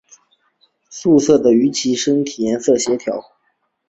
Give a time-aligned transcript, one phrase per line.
[0.89, 3.23] 素色的鱼鳍与身体颜色很协调。